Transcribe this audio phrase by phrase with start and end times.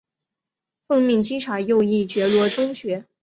[0.87, 3.05] 奉命稽查右翼觉罗宗学。